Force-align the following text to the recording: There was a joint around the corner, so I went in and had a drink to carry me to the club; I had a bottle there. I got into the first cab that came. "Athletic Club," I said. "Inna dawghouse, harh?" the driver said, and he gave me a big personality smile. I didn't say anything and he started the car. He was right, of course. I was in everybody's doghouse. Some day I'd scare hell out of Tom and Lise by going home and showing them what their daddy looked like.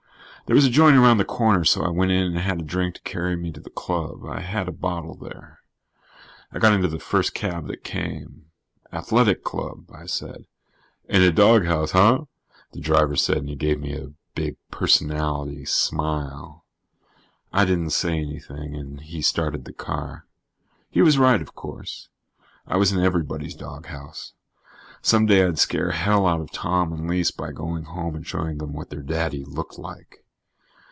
There 0.47 0.55
was 0.55 0.65
a 0.65 0.69
joint 0.69 0.97
around 0.97 1.17
the 1.17 1.23
corner, 1.23 1.63
so 1.63 1.81
I 1.81 1.91
went 1.91 2.11
in 2.11 2.23
and 2.23 2.37
had 2.39 2.59
a 2.59 2.63
drink 2.65 2.95
to 2.95 3.01
carry 3.03 3.37
me 3.37 3.53
to 3.53 3.61
the 3.61 3.69
club; 3.69 4.25
I 4.25 4.41
had 4.41 4.67
a 4.67 4.73
bottle 4.73 5.15
there. 5.15 5.61
I 6.51 6.59
got 6.59 6.73
into 6.73 6.89
the 6.89 6.99
first 6.99 7.33
cab 7.33 7.67
that 7.67 7.85
came. 7.85 8.47
"Athletic 8.91 9.45
Club," 9.45 9.89
I 9.93 10.07
said. 10.07 10.43
"Inna 11.07 11.31
dawghouse, 11.31 11.91
harh?" 11.91 12.27
the 12.73 12.81
driver 12.81 13.15
said, 13.15 13.37
and 13.37 13.49
he 13.49 13.55
gave 13.55 13.79
me 13.79 13.93
a 13.95 14.11
big 14.35 14.57
personality 14.71 15.63
smile. 15.63 16.65
I 17.53 17.63
didn't 17.63 17.91
say 17.91 18.17
anything 18.17 18.75
and 18.75 18.99
he 18.99 19.21
started 19.21 19.63
the 19.63 19.71
car. 19.71 20.25
He 20.89 21.01
was 21.01 21.17
right, 21.17 21.41
of 21.41 21.55
course. 21.55 22.09
I 22.67 22.75
was 22.75 22.91
in 22.91 23.01
everybody's 23.01 23.55
doghouse. 23.55 24.33
Some 25.01 25.27
day 25.27 25.45
I'd 25.45 25.59
scare 25.59 25.91
hell 25.91 26.27
out 26.27 26.41
of 26.41 26.51
Tom 26.51 26.91
and 26.91 27.09
Lise 27.09 27.31
by 27.31 27.53
going 27.53 27.85
home 27.85 28.15
and 28.17 28.27
showing 28.27 28.57
them 28.57 28.73
what 28.73 28.89
their 28.89 29.03
daddy 29.03 29.45
looked 29.45 29.79
like. 29.79 30.17